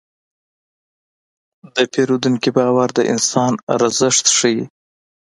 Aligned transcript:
د 1.75 1.77
پیرودونکي 1.93 2.49
باور 2.57 2.89
د 2.97 2.99
انسان 3.13 3.53
ارزښت 3.75 4.25
ښيي. 4.37 4.63